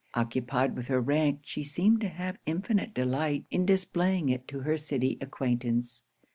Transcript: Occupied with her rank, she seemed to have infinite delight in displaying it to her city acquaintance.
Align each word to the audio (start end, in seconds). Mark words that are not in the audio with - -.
Occupied 0.15 0.75
with 0.75 0.87
her 0.87 0.99
rank, 0.99 1.41
she 1.43 1.63
seemed 1.63 2.01
to 2.01 2.09
have 2.09 2.39
infinite 2.47 2.95
delight 2.95 3.45
in 3.51 3.67
displaying 3.67 4.29
it 4.29 4.47
to 4.47 4.61
her 4.61 4.75
city 4.75 5.19
acquaintance. 5.21 6.01